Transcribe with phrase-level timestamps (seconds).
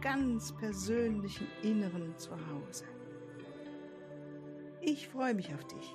[0.00, 2.84] ganz persönlichen Inneren zu Hause.
[4.80, 5.94] Ich freue mich auf dich.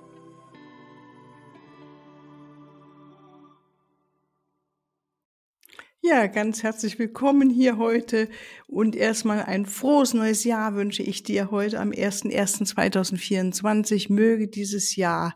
[6.02, 8.30] Ja, ganz herzlich willkommen hier heute
[8.68, 14.14] und erstmal ein frohes neues Jahr wünsche ich dir heute am 01.01.2024.
[14.14, 15.36] Möge dieses Jahr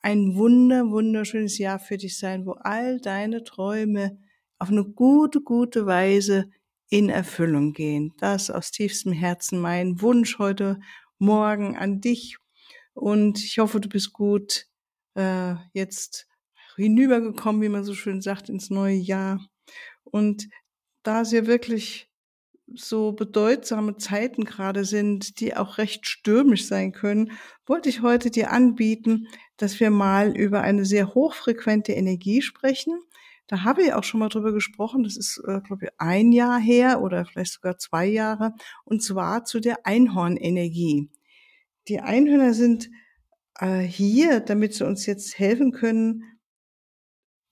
[0.00, 4.18] ein wunder, wunderschönes Jahr für dich sein, wo all deine Träume
[4.58, 6.50] auf eine gute, gute Weise
[6.90, 8.12] in Erfüllung gehen.
[8.18, 10.80] Das aus tiefstem Herzen mein Wunsch heute
[11.18, 12.36] Morgen an dich.
[12.92, 14.66] Und ich hoffe, du bist gut
[15.14, 16.26] äh, jetzt
[16.76, 19.40] hinübergekommen, wie man so schön sagt, ins neue Jahr.
[20.02, 20.48] Und
[21.02, 22.10] da es ja wirklich
[22.74, 27.32] so bedeutsame Zeiten gerade sind, die auch recht stürmisch sein können,
[27.66, 33.00] wollte ich heute dir anbieten, dass wir mal über eine sehr hochfrequente Energie sprechen,
[33.50, 35.02] da habe ich auch schon mal drüber gesprochen.
[35.02, 38.54] Das ist, äh, glaube ich, ein Jahr her oder vielleicht sogar zwei Jahre.
[38.84, 41.10] Und zwar zu der Einhornenergie.
[41.88, 42.90] Die Einhörner sind
[43.58, 46.22] äh, hier, damit sie uns jetzt helfen können,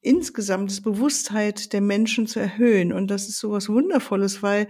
[0.01, 2.93] insgesamt das Bewusstheit der Menschen zu erhöhen.
[2.93, 4.69] Und das ist sowas Wundervolles, weil,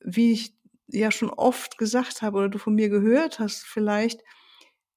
[0.00, 0.56] wie ich
[0.88, 4.20] ja schon oft gesagt habe oder du von mir gehört hast vielleicht,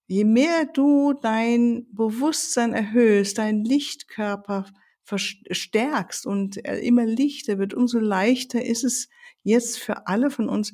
[0.07, 4.65] je mehr du dein Bewusstsein erhöhst, dein Lichtkörper
[5.09, 9.09] verstärkst und immer lichter wird, umso leichter ist es
[9.43, 10.73] jetzt für alle von uns,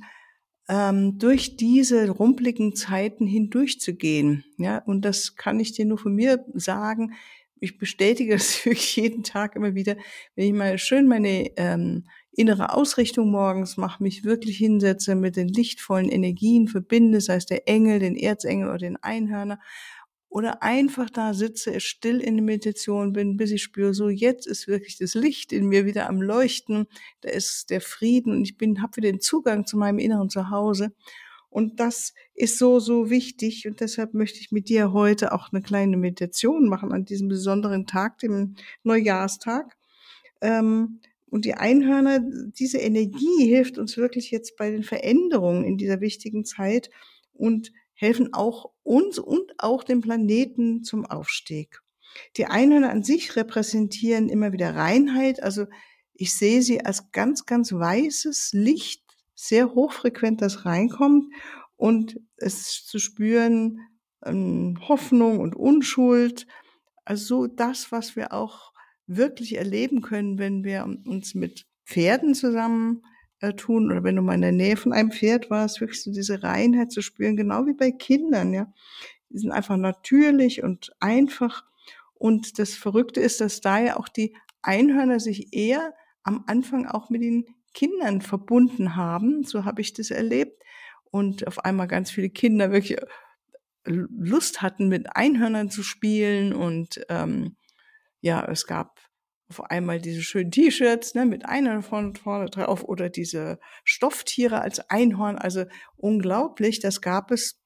[0.68, 4.44] ähm, durch diese rumpligen Zeiten hindurchzugehen.
[4.58, 7.14] Ja, und das kann ich dir nur von mir sagen.
[7.60, 9.96] Ich bestätige das wirklich jeden Tag immer wieder,
[10.36, 15.48] wenn ich mal schön meine ähm, innere Ausrichtung morgens mache, mich wirklich hinsetze, mit den
[15.48, 19.60] lichtvollen Energien verbinde, sei es der Engel, den Erzengel oder den Einhörner
[20.36, 24.68] oder einfach da sitze, still in der Meditation bin, bis ich spüre, so jetzt ist
[24.68, 26.88] wirklich das Licht in mir wieder am Leuchten,
[27.22, 30.92] da ist der Frieden und ich bin, habe wieder den Zugang zu meinem inneren Zuhause.
[31.48, 33.66] Und das ist so, so wichtig.
[33.66, 37.88] Und deshalb möchte ich mit dir heute auch eine kleine Meditation machen an diesem besonderen
[37.88, 39.78] Tag, dem Neujahrstag.
[40.42, 42.20] Ähm, und die Einhörner,
[42.60, 46.90] diese Energie hilft uns wirklich jetzt bei den Veränderungen in dieser wichtigen Zeit
[47.32, 51.82] und helfen auch uns und auch dem Planeten zum Aufstieg.
[52.38, 55.42] Die Einhörner an sich repräsentieren immer wieder Reinheit.
[55.42, 55.66] Also
[56.14, 61.26] ich sehe sie als ganz, ganz weißes Licht, sehr hochfrequent, das reinkommt
[61.76, 63.80] und es zu spüren,
[64.24, 66.48] ähm, Hoffnung und Unschuld.
[67.04, 68.72] Also so das, was wir auch
[69.08, 73.04] wirklich erleben können, wenn wir uns mit Pferden zusammen
[73.50, 76.12] äh, tun oder wenn du mal in der Nähe von einem Pferd warst, wirklich so
[76.12, 78.72] diese Reinheit zu spüren, genau wie bei Kindern, ja.
[79.30, 81.64] Die sind einfach natürlich und einfach.
[82.14, 87.10] Und das Verrückte ist, dass da ja auch die Einhörner sich eher am Anfang auch
[87.10, 89.44] mit den Kindern verbunden haben.
[89.44, 90.64] So habe ich das erlebt.
[91.12, 93.06] Und auf einmal ganz viele Kinder wirklich äh,
[93.86, 96.54] Lust hatten, mit Einhörnern zu spielen.
[96.54, 97.56] Und ähm,
[98.22, 98.95] ja, es gab
[99.50, 104.90] auf einmal diese schönen T-Shirts ne, mit Einhorn vorne, vorne drauf oder diese Stofftiere als
[104.90, 105.38] Einhorn.
[105.38, 105.66] Also
[105.98, 107.62] unglaublich, das gab es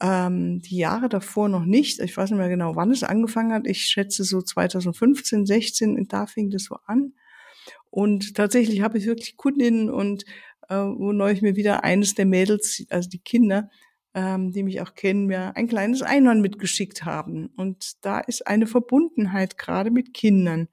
[0.00, 2.00] ähm, die Jahre davor noch nicht.
[2.00, 3.66] Ich weiß nicht mehr genau, wann es angefangen hat.
[3.66, 7.14] Ich schätze so 2015, 16, da fing das so an.
[7.90, 10.24] Und tatsächlich habe ich wirklich Kundinnen und
[10.68, 13.70] äh, wo neulich mir wieder eines der Mädels, also die Kinder,
[14.14, 17.50] ähm, die mich auch kennen, mir ein kleines Einhorn mitgeschickt haben.
[17.56, 20.68] Und da ist eine Verbundenheit gerade mit Kindern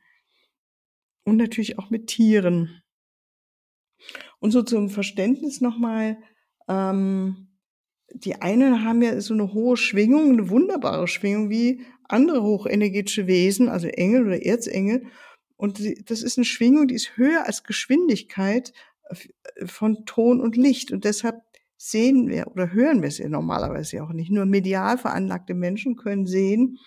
[1.24, 2.82] und natürlich auch mit Tieren.
[4.40, 6.18] Und so zum Verständnis nochmal,
[6.68, 7.48] ähm,
[8.14, 13.70] die einen haben ja so eine hohe Schwingung, eine wunderbare Schwingung wie andere hochenergetische Wesen,
[13.70, 15.06] also Engel oder Erzengel.
[15.56, 15.80] Und
[16.10, 18.74] das ist eine Schwingung, die ist höher als Geschwindigkeit
[19.10, 20.92] äh, von Ton und Licht.
[20.92, 21.42] Und deshalb
[21.78, 24.32] sehen wir oder hören wir es ja normalerweise auch nicht.
[24.32, 26.78] Nur medial veranlagte Menschen können sehen,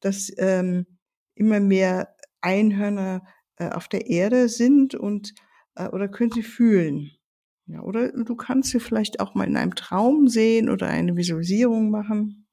[0.00, 0.86] dass ähm,
[1.34, 3.26] immer mehr Einhörner
[3.58, 5.34] äh, auf der Erde sind und
[5.74, 7.12] äh, oder können sie fühlen.
[7.66, 11.90] Ja, oder du kannst sie vielleicht auch mal in einem Traum sehen oder eine Visualisierung
[11.90, 12.46] machen.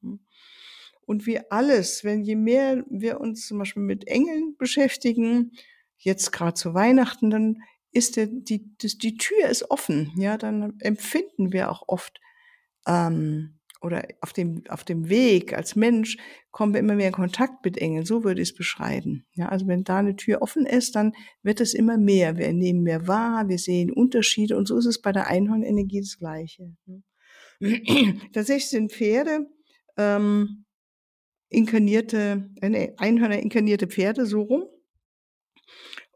[1.05, 5.51] Und wie alles, wenn je mehr wir uns zum Beispiel mit Engeln beschäftigen,
[5.97, 7.61] jetzt gerade zu Weihnachten, dann
[7.91, 12.19] ist der, die, das, die Tür ist offen, ja, dann empfinden wir auch oft
[12.87, 16.17] ähm, oder auf dem, auf dem Weg als Mensch
[16.51, 18.05] kommen wir immer mehr in Kontakt mit Engeln.
[18.05, 19.25] So würde ich es beschreiben.
[19.33, 22.37] Ja, also wenn da eine Tür offen ist, dann wird es immer mehr.
[22.37, 26.17] Wir nehmen mehr wahr, wir sehen Unterschiede und so ist es bei der Einhornenergie das
[26.17, 26.75] Gleiche.
[28.33, 29.47] Tatsächlich sind Pferde
[29.97, 30.65] ähm,
[31.49, 34.65] inkarnierte, äh, Einhörner inkarnierte Pferde so rum.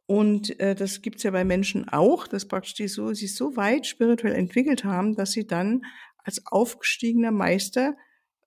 [0.10, 3.86] Und äh, das gibt's ja bei Menschen auch, dass praktisch die so, sich so weit
[3.86, 5.82] spirituell entwickelt haben, dass sie dann
[6.28, 7.96] als aufgestiegener Meister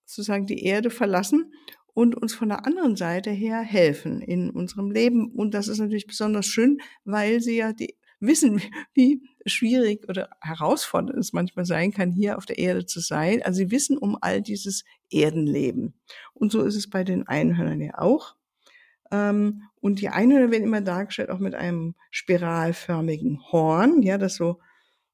[0.04, 1.52] sozusagen die Erde verlassen
[1.94, 5.32] und uns von der anderen Seite her helfen in unserem Leben.
[5.32, 8.60] Und das ist natürlich besonders schön, weil sie ja die wissen,
[8.92, 13.42] wie schwierig oder herausfordernd es manchmal sein kann, hier auf der Erde zu sein.
[13.42, 15.94] Also sie wissen um all dieses Erdenleben.
[16.34, 18.36] Und so ist es bei den Einhörnern ja auch.
[19.10, 24.60] Ähm, und die Einhörner werden immer dargestellt auch mit einem spiralförmigen Horn, ja, das so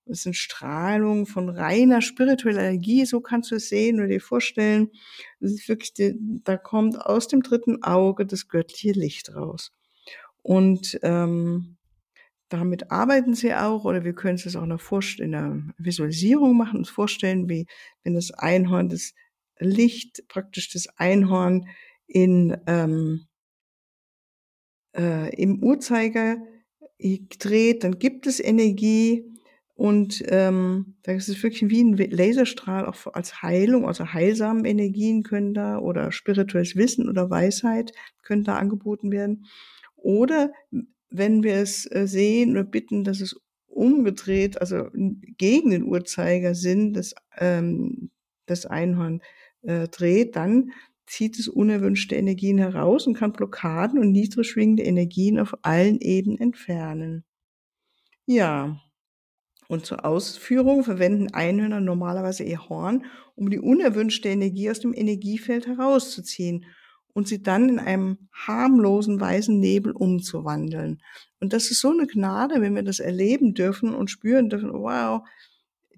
[0.09, 4.91] es sind Strahlungen von reiner spiritueller Energie, so kannst du es sehen oder dir vorstellen.
[5.41, 5.93] Das ist wirklich,
[6.45, 9.73] da kommt aus dem dritten Auge das göttliche Licht raus.
[10.43, 11.77] Und ähm,
[12.49, 14.79] damit arbeiten sie auch, oder wir können es auch in der,
[15.19, 17.67] in der Visualisierung machen, uns vorstellen, wie
[18.05, 19.13] wenn das Einhorn, das
[19.59, 21.67] Licht, praktisch das Einhorn
[22.07, 23.27] in ähm,
[24.97, 26.39] äh, im Uhrzeiger
[26.99, 29.36] dreht, dann gibt es Energie
[29.77, 35.53] und ähm, da ist wirklich wie ein Laserstrahl auch als Heilung, also heilsamen Energien können
[35.53, 37.93] da oder spirituelles Wissen oder Weisheit
[38.23, 39.45] können da angeboten werden.
[39.95, 40.51] Oder
[41.11, 47.15] wenn wir es äh, sehen oder bitten, dass es umgedreht, also gegen den Uhrzeigersinn des,
[47.37, 48.11] ähm,
[48.49, 49.21] des Einhorn
[49.61, 50.71] äh, dreht, dann
[51.07, 56.39] zieht es unerwünschte Energien heraus und kann Blockaden und niedrig schwingende Energien auf allen Ebenen
[56.39, 57.25] entfernen.
[58.25, 58.81] Ja,
[59.69, 63.05] und zur Ausführung verwenden Einhörner normalerweise ihr Horn,
[63.35, 66.67] um die unerwünschte Energie aus dem Energiefeld herauszuziehen
[67.13, 71.03] und sie dann in einem harmlosen weißen Nebel umzuwandeln.
[71.41, 75.23] Und das ist so eine Gnade, wenn wir das erleben dürfen und spüren dürfen, wow,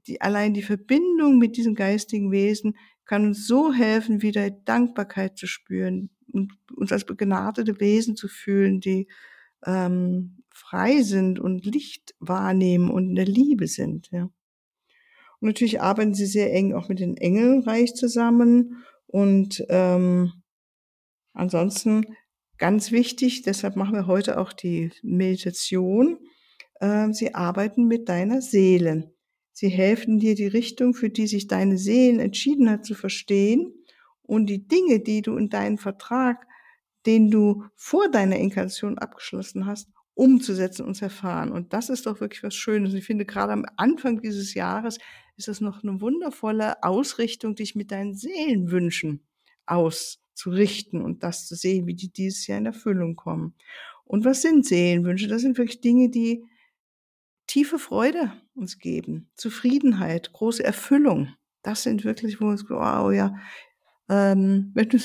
[0.07, 5.47] die, allein die Verbindung mit diesem geistigen Wesen kann uns so helfen, wieder Dankbarkeit zu
[5.47, 9.09] spüren und uns als begnadete Wesen zu fühlen, die
[9.67, 14.09] ähm, frei sind und Licht wahrnehmen und in der Liebe sind.
[14.11, 14.25] Ja.
[15.41, 20.33] Und natürlich arbeiten sie sehr eng auch mit den Engelreich zusammen und ähm,
[21.33, 22.05] ansonsten
[22.59, 26.19] ganz wichtig, deshalb machen wir heute auch die Meditation.
[26.81, 29.15] Äh, sie arbeiten mit deiner Seele.
[29.53, 33.73] Sie helfen dir, die Richtung, für die sich deine Seele entschieden hat, zu verstehen
[34.23, 36.47] und die Dinge, die du in deinen Vertrag,
[37.07, 39.89] den du vor deiner Inkarnation abgeschlossen hast,
[40.19, 41.53] umzusetzen und zu erfahren.
[41.53, 42.93] Und das ist doch wirklich was Schönes.
[42.93, 44.99] Ich finde, gerade am Anfang dieses Jahres
[45.37, 49.23] ist das noch eine wundervolle Ausrichtung, dich mit deinen Seelenwünschen
[49.65, 53.55] auszurichten und das zu sehen, wie die dieses Jahr in Erfüllung kommen.
[54.05, 55.29] Und was sind Seelenwünsche?
[55.29, 56.45] Das sind wirklich Dinge, die
[57.47, 61.33] tiefe Freude uns geben, Zufriedenheit, große Erfüllung.
[61.63, 63.37] Das sind wirklich, wo uns, wow, ja,
[64.09, 64.99] ähm, wenn du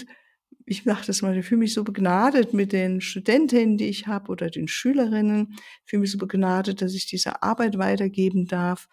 [0.65, 4.31] ich mache das mal, ich fühle mich so begnadet mit den Studentinnen, die ich habe
[4.31, 8.87] oder den Schülerinnen, ich fühle mich so begnadet, dass ich diese Arbeit weitergeben darf.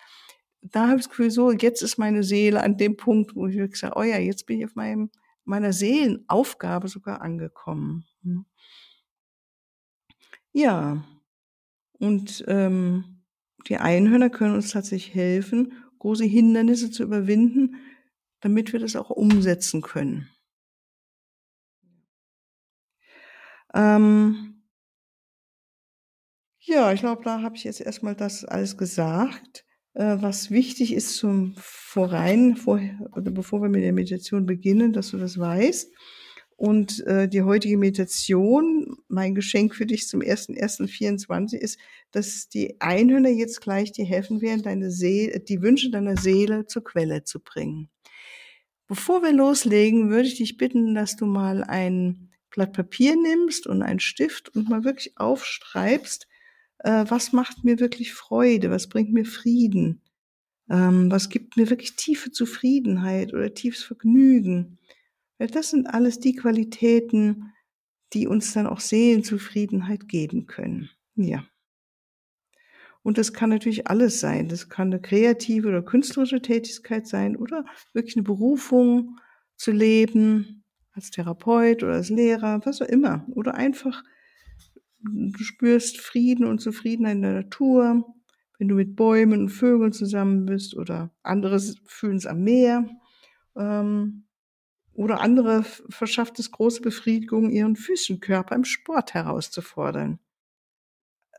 [0.63, 3.57] Da habe ich das Gefühl, so, jetzt ist meine Seele an dem Punkt, wo ich
[3.57, 5.11] wirklich sage, oh ja, jetzt bin ich auf meinem,
[5.45, 8.05] meiner Seelenaufgabe sogar angekommen.
[8.23, 8.45] Hm.
[10.53, 11.05] Ja,
[11.99, 13.23] und ähm,
[13.69, 17.77] die Einhörner können uns tatsächlich helfen, große Hindernisse zu überwinden,
[18.41, 20.29] damit wir das auch umsetzen können.
[23.75, 24.63] Ähm,
[26.59, 31.17] ja, ich glaube, da habe ich jetzt erstmal das alles gesagt, äh, was wichtig ist
[31.17, 32.81] zum Vorein, vor,
[33.17, 35.93] bevor wir mit der Meditation beginnen, dass du das weißt.
[36.57, 41.79] Und äh, die heutige Meditation, mein Geschenk für dich zum 1.1.24 ist,
[42.11, 46.85] dass die Einhörner jetzt gleich dir helfen werden, deine Seele, die Wünsche deiner Seele zur
[46.85, 47.89] Quelle zu bringen.
[48.87, 53.83] Bevor wir loslegen, würde ich dich bitten, dass du mal ein Blatt Papier nimmst und
[53.83, 56.29] einen Stift und mal wirklich aufschreibst,
[56.79, 60.03] äh, was macht mir wirklich Freude, was bringt mir Frieden,
[60.69, 64.79] ähm, was gibt mir wirklich tiefe Zufriedenheit oder tiefes Vergnügen.
[65.39, 67.53] Weil das sind alles die Qualitäten,
[68.13, 70.91] die uns dann auch Seelenzufriedenheit geben können.
[71.15, 71.47] Ja.
[73.03, 74.49] Und das kann natürlich alles sein.
[74.49, 77.65] Das kann eine kreative oder künstlerische Tätigkeit sein oder
[77.95, 79.19] wirklich eine Berufung
[79.57, 80.60] zu leben,
[81.01, 83.25] als Therapeut oder als Lehrer, was auch immer.
[83.35, 84.03] Oder einfach
[85.03, 88.05] du spürst Frieden und Zufriedenheit in der Natur,
[88.59, 92.89] wenn du mit Bäumen und Vögeln zusammen bist oder andere fühlen es am Meer.
[93.57, 94.27] Ähm,
[94.93, 100.19] oder andere verschafft es große Befriedigung, ihren Füßenkörper im Sport herauszufordern.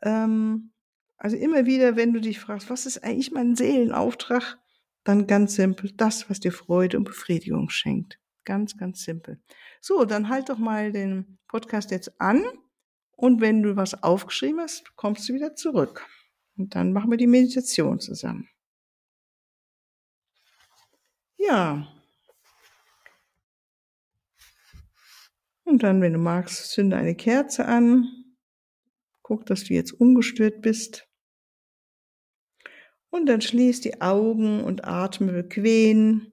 [0.02, 0.72] Ähm,
[1.16, 4.58] also immer wieder, wenn du dich fragst, was ist eigentlich mein Seelenauftrag,
[5.04, 8.18] dann ganz simpel, das, was dir Freude und Befriedigung schenkt.
[8.44, 9.40] Ganz, ganz simpel.
[9.80, 12.42] So, dann halt doch mal den Podcast jetzt an
[13.16, 16.06] und wenn du was aufgeschrieben hast, kommst du wieder zurück.
[16.56, 18.48] Und dann machen wir die Meditation zusammen.
[21.36, 21.88] Ja.
[25.64, 28.08] Und dann, wenn du magst, zünde eine Kerze an.
[29.22, 31.08] Guck, dass du jetzt ungestört bist.
[33.10, 36.31] Und dann schließ die Augen und atme bequem.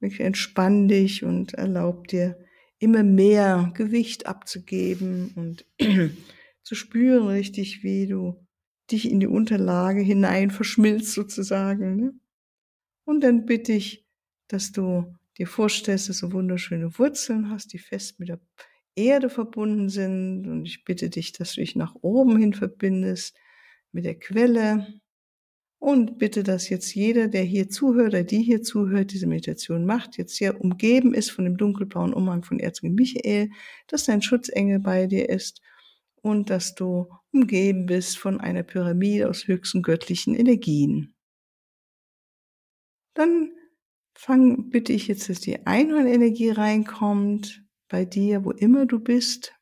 [0.00, 2.38] Wirklich entspann dich und erlaub dir
[2.78, 5.64] immer mehr Gewicht abzugeben und
[6.62, 8.46] zu spüren richtig, wie du
[8.90, 11.96] dich in die Unterlage hinein verschmilzt sozusagen.
[11.96, 12.14] Ne?
[13.04, 14.06] Und dann bitte ich,
[14.48, 18.40] dass du dir vorstellst, dass du wunderschöne Wurzeln hast, die fest mit der
[18.94, 20.46] Erde verbunden sind.
[20.46, 23.36] Und ich bitte dich, dass du dich nach oben hin verbindest
[23.92, 25.00] mit der Quelle.
[25.78, 30.16] Und bitte, dass jetzt jeder, der hier zuhört oder die hier zuhört, diese Meditation macht,
[30.16, 33.50] jetzt sehr umgeben ist von dem dunkelblauen Umhang von Erzengel Michael,
[33.86, 35.60] dass dein Schutzengel bei dir ist
[36.22, 41.14] und dass du umgeben bist von einer Pyramide aus höchsten göttlichen Energien.
[43.14, 43.52] Dann
[44.14, 49.54] fang, bitte ich jetzt, dass die Einhornenergie reinkommt bei dir, wo immer du bist.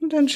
[0.00, 0.28] Und dann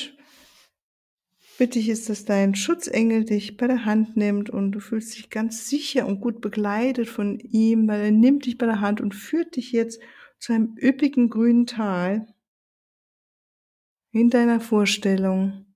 [1.59, 5.29] bitte ich jetzt, dass dein Schutzengel dich bei der Hand nimmt und du fühlst dich
[5.29, 9.15] ganz sicher und gut begleitet von ihm, weil er nimmt dich bei der Hand und
[9.15, 10.01] führt dich jetzt
[10.39, 12.33] zu einem üppigen grünen Tal
[14.13, 15.67] in deiner Vorstellung.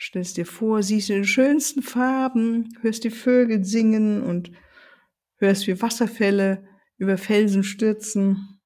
[0.00, 4.50] Stellst dir vor, siehst in den schönsten Farben, hörst die Vögel singen und
[5.36, 8.57] hörst wie Wasserfälle über Felsen stürzen.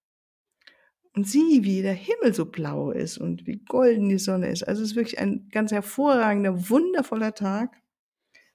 [1.15, 4.63] Und sieh, wie der Himmel so blau ist und wie golden die Sonne ist.
[4.63, 7.77] Also es ist wirklich ein ganz hervorragender, wundervoller Tag.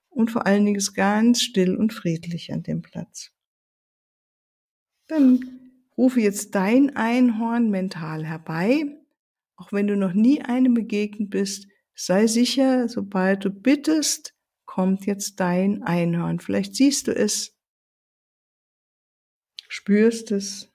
[0.09, 3.31] Und vor allen Dingen ist ganz still und friedlich an dem Platz.
[5.07, 5.39] Dann
[5.95, 8.85] rufe jetzt dein Einhorn mental herbei.
[9.55, 11.67] Auch wenn du noch nie einem begegnet bist,
[11.99, 14.35] Sei sicher, sobald du bittest,
[14.65, 16.39] kommt jetzt dein Einhorn.
[16.39, 17.57] Vielleicht siehst du es,
[19.67, 20.71] spürst es,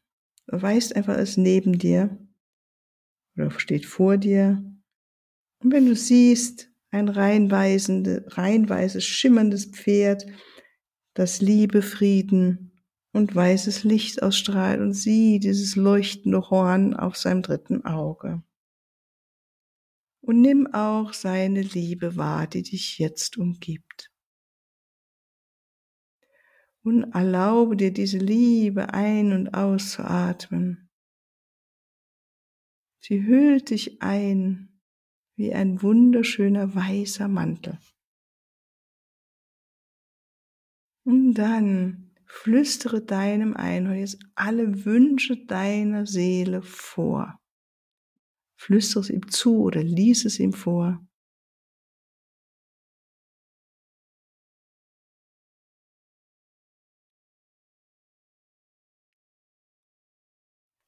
[0.60, 2.18] weißt einfach es neben dir
[3.36, 4.62] oder steht vor dir.
[5.62, 10.26] Und wenn du siehst, ein reinweises, schimmerndes Pferd,
[11.14, 17.84] das Liebe, Frieden und weißes Licht ausstrahlt und sieh dieses leuchtende Horn auf seinem dritten
[17.86, 18.42] Auge
[20.22, 24.11] und nimm auch seine Liebe wahr, die dich jetzt umgibt.
[26.84, 30.90] Und erlaube dir diese Liebe ein- und auszuatmen.
[32.98, 34.68] Sie hüllt dich ein
[35.36, 37.78] wie ein wunderschöner weißer Mantel.
[41.04, 47.40] Und dann flüstere deinem Einhorn jetzt alle Wünsche deiner Seele vor.
[48.56, 51.04] Flüstere es ihm zu oder lies es ihm vor.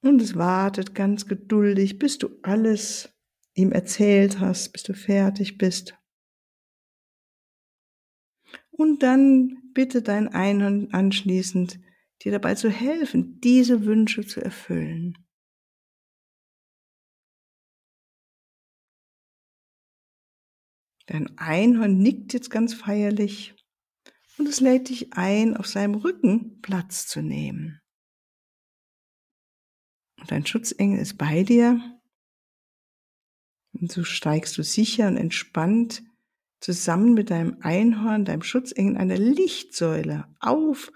[0.04, 3.08] Und es wartet ganz geduldig, bis du alles
[3.54, 5.96] ihm erzählt hast, bis du fertig bist.
[8.70, 11.80] Und dann bitte dein Einhorn anschließend,
[12.20, 15.16] dir dabei zu helfen, diese Wünsche zu erfüllen.
[21.06, 23.54] Dein Einhorn nickt jetzt ganz feierlich
[24.36, 27.80] und es lädt dich ein, auf seinem Rücken Platz zu nehmen.
[30.24, 32.00] Und dein Schutzengel ist bei dir.
[33.74, 36.02] Und so steigst du sicher und entspannt
[36.60, 40.90] zusammen mit deinem Einhorn, deinem Schutzengel, einer Lichtsäule auf,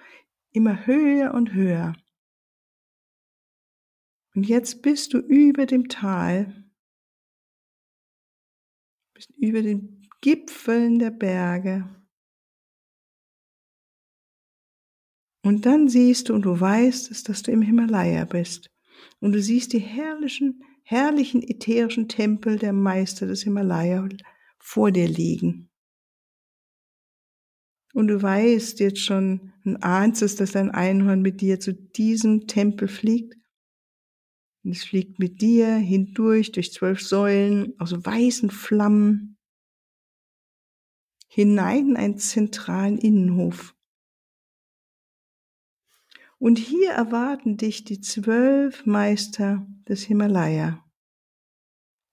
[0.52, 1.94] immer höher und höher.
[4.34, 6.64] Und jetzt bist du über dem Tal,
[9.12, 11.86] bist über den Gipfeln der Berge.
[15.44, 18.70] Und dann siehst du und du weißt es, dass du im Himalaya bist.
[19.20, 24.08] Und du siehst die herrlichen, herrlichen ätherischen Tempel der Meister des Himalaya
[24.58, 25.70] vor dir liegen.
[27.94, 32.46] Und du weißt jetzt schon und ahnst es, dass dein Einhorn mit dir zu diesem
[32.46, 33.34] Tempel fliegt.
[34.62, 39.38] Und es fliegt mit dir hindurch durch zwölf Säulen aus weißen Flammen
[41.28, 43.74] hinein in einen zentralen Innenhof.
[46.40, 50.84] Und hier erwarten dich die zwölf Meister des Himalaya.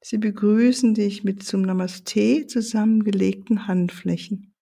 [0.04, 4.56] Sie begrüßen dich mit zum Namaste zusammengelegten Handflächen.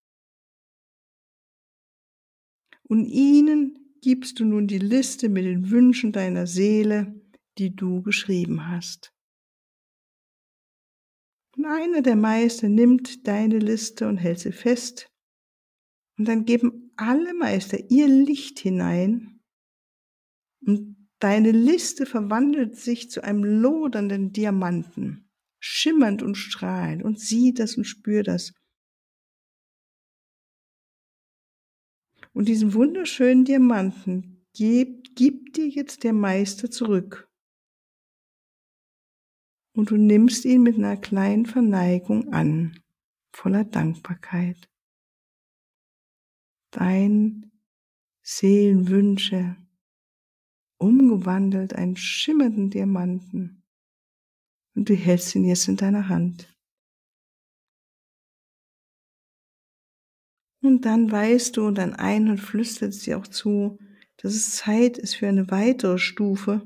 [2.84, 7.20] Und ihnen gibst du nun die Liste mit den Wünschen deiner Seele,
[7.58, 9.14] die du geschrieben hast.
[11.56, 15.08] Und einer der Meister nimmt deine Liste und hält sie fest.
[16.18, 19.33] Und dann geben alle Meister ihr Licht hinein.
[20.66, 25.30] Und deine Liste verwandelt sich zu einem lodernden Diamanten,
[25.60, 27.04] schimmernd und strahlend.
[27.04, 28.54] Und sieh das und spür das.
[32.34, 37.30] Und diesen wunderschönen Diamanten gibt, gibt dir jetzt der Meister zurück.
[39.76, 42.80] Und du nimmst ihn mit einer kleinen Verneigung an,
[43.32, 44.70] voller Dankbarkeit.
[46.72, 47.52] Dein
[48.22, 49.56] Seelenwünsche
[50.84, 53.64] umgewandelt einen schimmernden Diamanten
[54.76, 56.50] und du hältst ihn jetzt in deiner Hand.
[60.62, 63.78] Und dann weißt du und dein Ein- und flüstert dir auch zu,
[64.18, 66.66] dass es Zeit ist für eine weitere Stufe,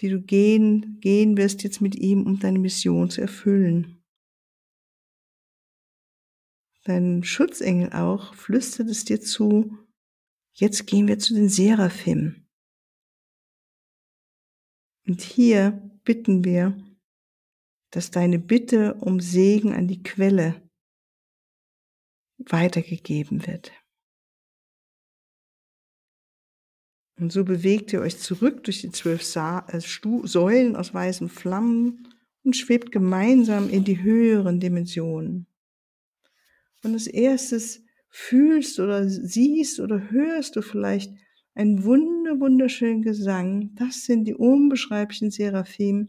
[0.00, 4.04] die du gehen, gehen wirst jetzt mit ihm, um deine Mission zu erfüllen.
[6.84, 9.76] Dein Schutzengel auch flüstert es dir zu,
[10.54, 12.47] jetzt gehen wir zu den Seraphim.
[15.08, 16.76] Und hier bitten wir,
[17.90, 20.62] dass deine Bitte um Segen an die Quelle
[22.36, 23.72] weitergegeben wird.
[27.18, 32.14] Und so bewegt ihr euch zurück durch die zwölf Sa äh, Säulen aus weißen Flammen
[32.44, 35.46] und schwebt gemeinsam in die höheren Dimensionen.
[36.84, 41.12] Und als erstes fühlst oder siehst oder hörst du vielleicht
[41.58, 43.74] einen wunder, wunderschönen Gesang.
[43.74, 46.08] Das sind die unbeschreiblichen Seraphim,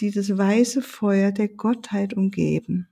[0.00, 2.88] die das weiße Feuer der Gottheit umgeben.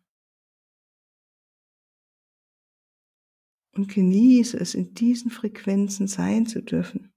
[3.75, 7.13] und genieße es, in diesen Frequenzen sein zu dürfen.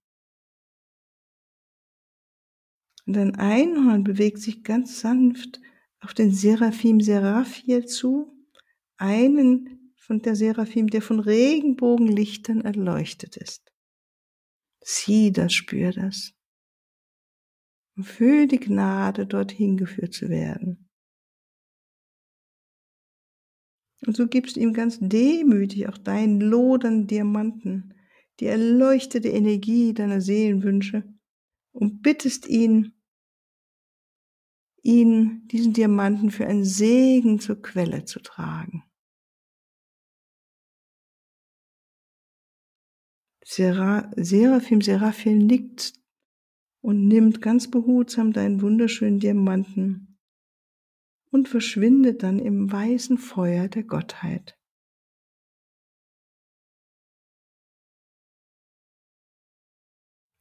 [3.06, 5.62] Und ein Einhorn bewegt sich ganz sanft
[5.99, 8.34] auf den Seraphim Seraphiel zu,
[8.97, 13.75] einen von der Seraphim, der von Regenbogenlichtern erleuchtet ist.
[14.88, 16.36] Sieh das, spür das.
[17.98, 20.88] Und für die Gnade, dorthin geführt zu werden.
[24.06, 27.95] Und so gibst ihm ganz demütig auch deinen lodernden Diamanten,
[28.39, 31.04] die erleuchtete Energie deiner Seelenwünsche
[31.71, 32.93] und bittest ihn,
[34.84, 38.84] ihn, diesen Diamanten für einen Segen zur Quelle zu tragen.
[43.48, 45.94] Seraphim Seraphim nickt
[46.82, 50.20] und nimmt ganz behutsam deinen wunderschönen Diamanten
[51.32, 54.60] und verschwindet dann im weißen Feuer der Gottheit.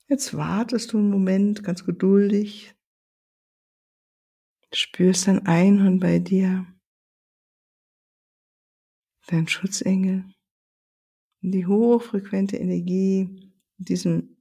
[0.08, 2.74] Jetzt wartest du einen Moment ganz geduldig,
[4.72, 6.66] spürst ein Einhorn bei dir,
[9.26, 10.33] dein Schutzengel,
[11.52, 14.36] die hochfrequente Energie, diesen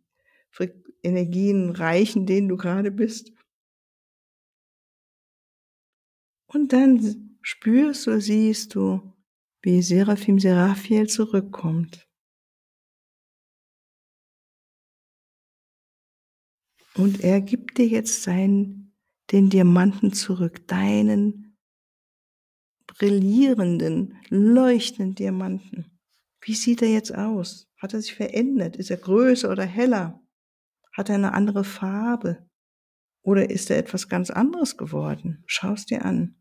[1.04, 3.34] Energien reichen, denen du gerade bist.
[6.48, 9.14] Und dann spürst du, siehst du,
[9.62, 12.08] wie Seraphim Seraphiel zurückkommt.
[16.96, 18.96] Und er gibt dir jetzt seinen,
[19.32, 21.58] den Diamanten zurück, deinen
[22.86, 25.93] brillierenden, leuchtenden Diamanten.
[26.46, 27.70] Wie sieht er jetzt aus?
[27.78, 28.76] Hat er sich verändert?
[28.76, 30.22] Ist er größer oder heller?
[30.92, 32.50] Hat er eine andere Farbe?
[33.22, 35.44] Oder ist er etwas ganz anderes geworden?
[35.48, 36.36] Schau es dir an.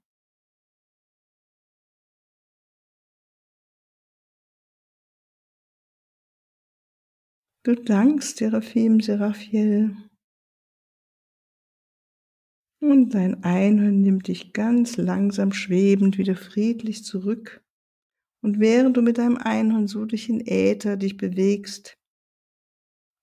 [7.65, 9.97] Du dankst Seraphim, Seraphiel.
[12.81, 17.62] Und dein Einhorn nimmt dich ganz langsam schwebend wieder friedlich zurück.
[18.43, 21.97] Und während du mit deinem Einhorn so durch den Äther dich bewegst,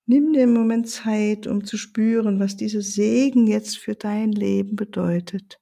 [0.07, 4.75] nimm dir einen Moment Zeit, um zu spüren, was dieser Segen jetzt für dein Leben
[4.75, 5.59] bedeutet.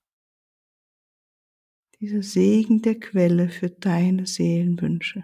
[2.00, 5.24] Dieser Segen der Quelle für deine Seelenwünsche.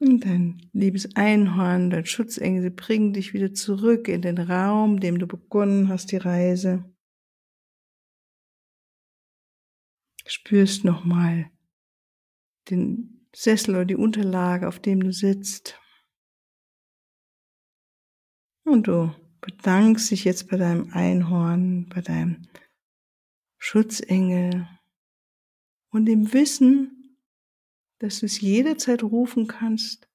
[0.00, 5.18] Und dein liebes Einhorn, dein Schutzengel, sie bringen dich wieder zurück in den Raum, dem
[5.18, 6.84] du begonnen hast, die Reise.
[10.24, 11.50] Spürst nochmal
[12.70, 15.80] den Sessel oder die Unterlage, auf dem du sitzt.
[18.64, 22.46] Und du bedankst dich jetzt bei deinem Einhorn, bei deinem
[23.56, 24.68] Schutzengel
[25.90, 26.97] und dem Wissen,
[27.98, 30.08] dass du es jederzeit rufen kannst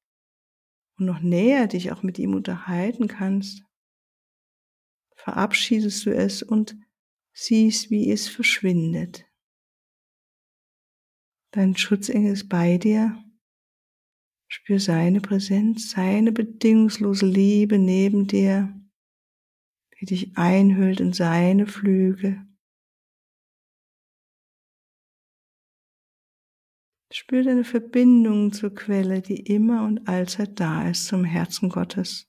[0.98, 3.64] und noch näher dich auch mit ihm unterhalten kannst,
[5.16, 6.78] verabschiedest du es und
[7.34, 9.26] siehst, wie es verschwindet.
[11.52, 13.24] Dein Schutzengel ist bei dir.
[14.48, 18.74] Spür seine Präsenz, seine bedingungslose Liebe neben dir,
[20.00, 22.46] die dich einhüllt in seine Flügel.
[27.16, 32.28] Spür deine Verbindung zur Quelle, die immer und allzeit da ist, zum Herzen Gottes.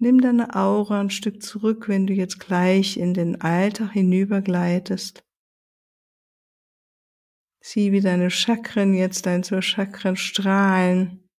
[0.00, 5.24] Nimm deine Aura ein Stück zurück, wenn du jetzt gleich in den Alltag hinübergleitest.
[7.60, 11.30] Sieh, wie deine Chakren jetzt dein zur Chakren strahlen.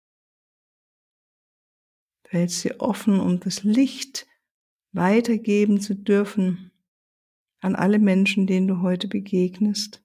[2.22, 4.28] Du hältst sie offen, um das Licht
[4.92, 6.70] weitergeben zu dürfen
[7.59, 10.04] an alle Menschen, denen du heute begegnest.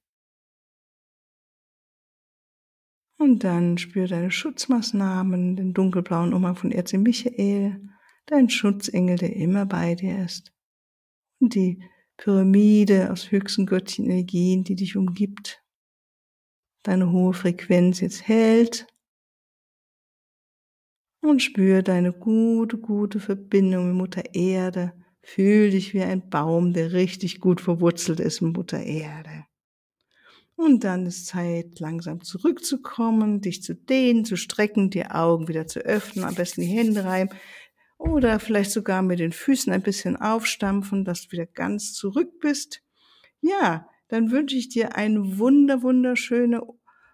[3.19, 7.81] Und dann spür deine Schutzmaßnahmen, den dunkelblauen Umhang von Erzim Michael,
[8.27, 10.53] dein Schutzengel, der immer bei dir ist.
[11.41, 11.83] Und die
[12.15, 15.61] Pyramide aus höchsten göttlichen Energien, die dich umgibt.
[16.83, 18.87] Deine hohe Frequenz jetzt hält.
[21.21, 24.93] Und spür deine gute, gute Verbindung mit Mutter Erde.
[25.21, 29.48] Fühl dich wie ein Baum, der richtig gut verwurzelt ist mit Mutter Erde.
[30.59, 35.79] Und dann ist Zeit, langsam zurückzukommen, dich zu dehnen, zu strecken, die Augen wieder zu
[35.79, 37.29] öffnen, am besten die Hände rein
[37.97, 42.81] oder vielleicht sogar mit den Füßen ein bisschen aufstampfen, dass du wieder ganz zurück bist.
[43.39, 46.61] Ja, dann wünsche ich dir eine wunder, wunderschöne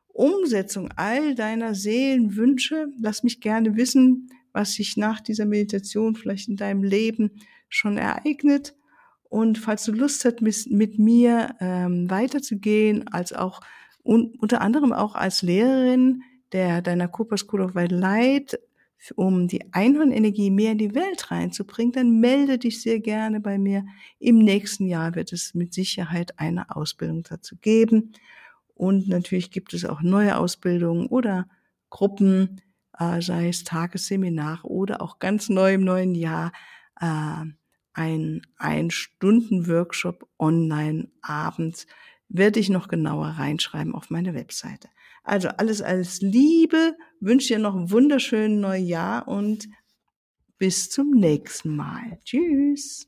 [0.08, 2.88] Umsetzung all deiner Seelenwünsche.
[3.00, 7.30] Lass mich gerne wissen, was sich nach dieser Meditation vielleicht in deinem Leben
[7.70, 8.74] schon ereignet.
[9.36, 13.60] Und falls du Lust hast, mit, mir ähm, weiterzugehen, als auch
[14.02, 18.58] un, unter anderem auch als Lehrerin der deiner Cooper School of White Light,
[19.16, 23.86] um die Einhornenergie mehr in die Welt reinzubringen, dann melde dich sehr gerne bei mir.
[24.20, 28.14] Im nächsten Jahr wird es mit Sicherheit eine Ausbildung dazu geben.
[28.74, 31.50] Und natürlich gibt es auch neue Ausbildungen oder
[31.90, 32.62] Gruppen,
[32.98, 36.54] äh, sei es Tagesseminar oder auch ganz neu im neuen Jahr
[37.02, 37.44] äh,
[37.96, 41.88] ein Ein-Stunden-Workshop online abends.
[42.30, 44.90] Werde ich noch genauer reinschreiben auf meine Webseite.
[45.24, 49.68] Also alles als Liebe, wünsche dir noch ein wunderschönes Neujahr und
[50.58, 52.20] bis zum nächsten Mal.
[52.24, 53.08] Tschüss.